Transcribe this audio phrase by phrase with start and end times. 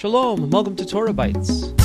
[0.00, 1.76] Shalom, and welcome to Torah Bytes.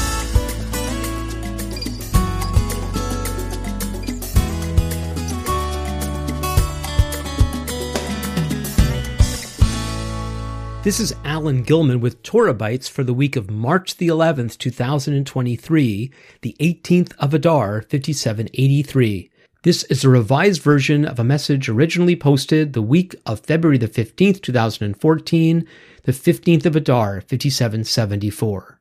[10.83, 16.09] This is Alan Gilman with Torah Bytes for the week of March the 11th, 2023,
[16.39, 19.29] the 18th of Adar, 5783.
[19.65, 23.87] This is a revised version of a message originally posted the week of February the
[23.87, 25.67] 15th, 2014,
[26.03, 28.79] the 15th of Adar, 5774.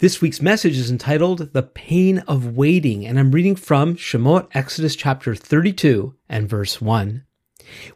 [0.00, 4.96] This week's message is entitled The Pain of Waiting, and I'm reading from Shemot Exodus
[4.96, 7.24] chapter 32 and verse 1.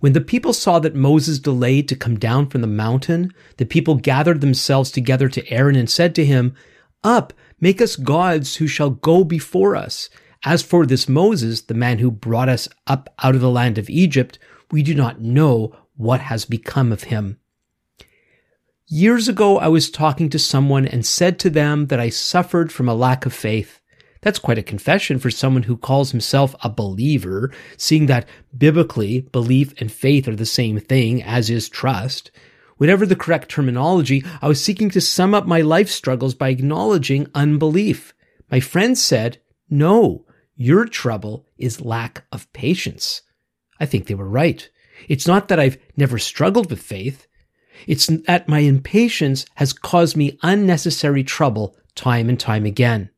[0.00, 3.96] When the people saw that Moses delayed to come down from the mountain, the people
[3.96, 6.54] gathered themselves together to Aaron and said to him,
[7.04, 10.08] Up, make us gods who shall go before us.
[10.44, 13.88] As for this Moses, the man who brought us up out of the land of
[13.88, 14.38] Egypt,
[14.72, 17.38] we do not know what has become of him.
[18.88, 22.88] Years ago, I was talking to someone and said to them that I suffered from
[22.88, 23.80] a lack of faith.
[24.20, 29.72] That's quite a confession for someone who calls himself a believer, seeing that biblically, belief
[29.80, 32.32] and faith are the same thing, as is trust.
[32.78, 37.28] Whatever the correct terminology, I was seeking to sum up my life struggles by acknowledging
[37.34, 38.12] unbelief.
[38.50, 39.40] My friend said,
[39.70, 40.26] no,
[40.62, 43.22] your trouble is lack of patience.
[43.80, 44.68] I think they were right.
[45.08, 47.26] It's not that I've never struggled with faith.
[47.88, 53.10] It's that my impatience has caused me unnecessary trouble time and time again.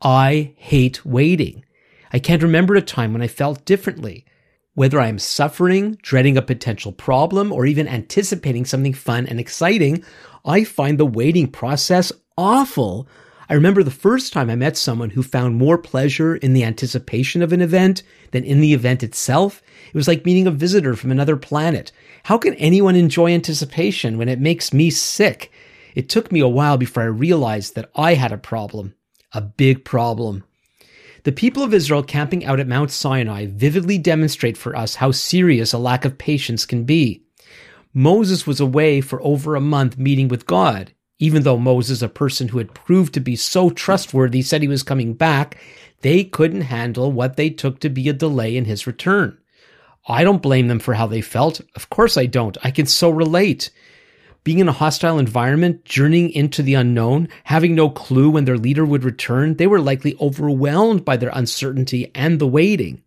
[0.00, 1.66] I hate waiting.
[2.14, 4.24] I can't remember a time when I felt differently.
[4.72, 10.02] Whether I am suffering, dreading a potential problem, or even anticipating something fun and exciting,
[10.46, 13.06] I find the waiting process awful.
[13.50, 17.40] I remember the first time I met someone who found more pleasure in the anticipation
[17.42, 19.62] of an event than in the event itself.
[19.86, 21.90] It was like meeting a visitor from another planet.
[22.24, 25.50] How can anyone enjoy anticipation when it makes me sick?
[25.94, 28.94] It took me a while before I realized that I had a problem
[29.32, 30.42] a big problem.
[31.24, 35.74] The people of Israel camping out at Mount Sinai vividly demonstrate for us how serious
[35.74, 37.22] a lack of patience can be.
[37.92, 40.92] Moses was away for over a month meeting with God.
[41.18, 44.82] Even though Moses, a person who had proved to be so trustworthy, said he was
[44.82, 45.58] coming back,
[46.02, 49.36] they couldn't handle what they took to be a delay in his return.
[50.06, 51.60] I don't blame them for how they felt.
[51.74, 52.56] Of course I don't.
[52.62, 53.70] I can so relate
[54.48, 58.82] being in a hostile environment, journeying into the unknown, having no clue when their leader
[58.82, 63.02] would return, they were likely overwhelmed by their uncertainty and the waiting.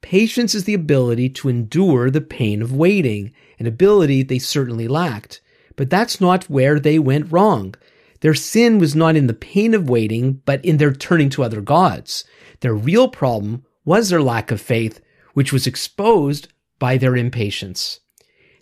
[0.00, 5.42] Patience is the ability to endure the pain of waiting, an ability they certainly lacked.
[5.76, 7.74] But that's not where they went wrong.
[8.20, 11.60] Their sin was not in the pain of waiting, but in their turning to other
[11.60, 12.24] gods.
[12.60, 15.00] Their real problem was their lack of faith,
[15.34, 16.48] which was exposed
[16.78, 18.00] by their impatience.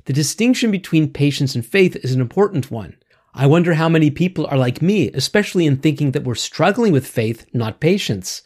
[0.06, 2.96] The distinction between patience and faith is an important one.
[3.34, 7.06] I wonder how many people are like me, especially in thinking that we're struggling with
[7.06, 8.42] faith, not patience.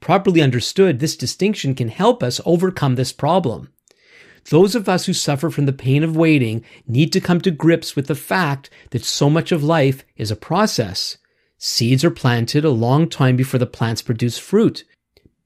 [0.00, 3.70] Properly understood, this distinction can help us overcome this problem.
[4.50, 7.96] Those of us who suffer from the pain of waiting need to come to grips
[7.96, 11.16] with the fact that so much of life is a process.
[11.58, 14.84] Seeds are planted a long time before the plants produce fruit.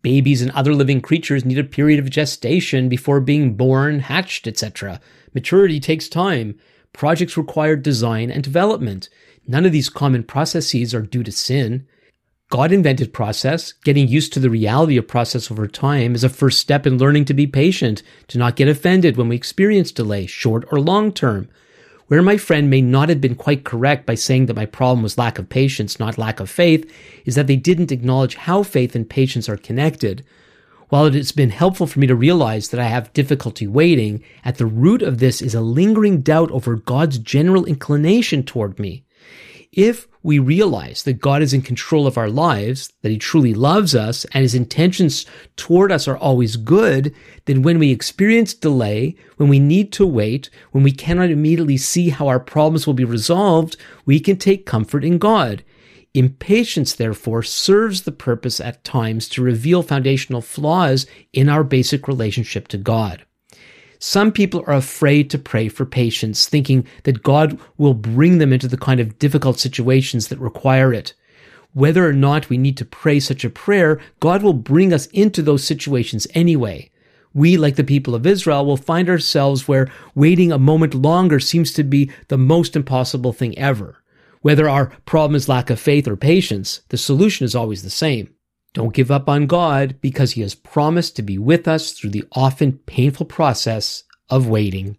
[0.02, 5.00] Babies and other living creatures need a period of gestation before being born, hatched, etc.
[5.34, 6.58] Maturity takes time.
[6.92, 9.08] Projects require design and development.
[9.46, 11.86] None of these common processes are due to sin.
[12.50, 13.72] God invented process.
[13.84, 17.26] Getting used to the reality of process over time is a first step in learning
[17.26, 21.50] to be patient, to not get offended when we experience delay, short or long term.
[22.06, 25.18] Where my friend may not have been quite correct by saying that my problem was
[25.18, 26.90] lack of patience, not lack of faith,
[27.26, 30.24] is that they didn't acknowledge how faith and patience are connected.
[30.88, 34.56] While it has been helpful for me to realize that I have difficulty waiting, at
[34.56, 39.04] the root of this is a lingering doubt over God's general inclination toward me.
[39.72, 43.94] If we realize that God is in control of our lives, that He truly loves
[43.94, 47.14] us, and His intentions toward us are always good,
[47.44, 52.08] then when we experience delay, when we need to wait, when we cannot immediately see
[52.08, 53.76] how our problems will be resolved,
[54.06, 55.62] we can take comfort in God.
[56.14, 62.68] Impatience, therefore, serves the purpose at times to reveal foundational flaws in our basic relationship
[62.68, 63.24] to God.
[63.98, 68.68] Some people are afraid to pray for patience, thinking that God will bring them into
[68.68, 71.14] the kind of difficult situations that require it.
[71.72, 75.42] Whether or not we need to pray such a prayer, God will bring us into
[75.42, 76.90] those situations anyway.
[77.34, 81.72] We, like the people of Israel, will find ourselves where waiting a moment longer seems
[81.74, 84.02] to be the most impossible thing ever.
[84.40, 88.32] Whether our problem is lack of faith or patience, the solution is always the same.
[88.74, 92.24] Don't give up on God because He has promised to be with us through the
[92.32, 94.98] often painful process of waiting.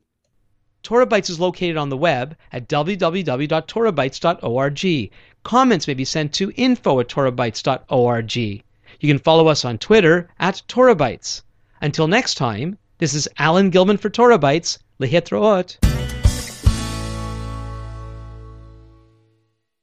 [0.82, 5.12] Torah Bytes is located on the web at www.torahbytes.org.
[5.44, 8.36] Comments may be sent to info at torahbytes.org.
[8.36, 8.64] You
[9.02, 11.44] can follow us on Twitter at Torah Bytes.
[11.82, 14.80] Until next time, this is Alan Gilman for Torah Bytes.